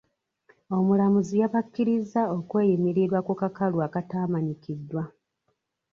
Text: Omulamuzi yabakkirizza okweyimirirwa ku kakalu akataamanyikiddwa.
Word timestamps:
Omulamuzi 0.77 1.35
yabakkirizza 1.41 2.21
okweyimirirwa 2.37 3.19
ku 3.27 3.33
kakalu 3.41 3.77
akataamanyikiddwa. 3.87 5.03